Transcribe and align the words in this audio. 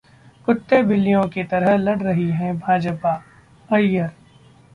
कुत्ते-बिल्लियों 0.47 1.23
की 1.27 1.43
तरह 1.43 1.75
लड़ 1.77 1.97
रही 1.99 2.29
है 2.31 2.53
भाजपा: 2.57 3.13
अय्यर 3.69 4.09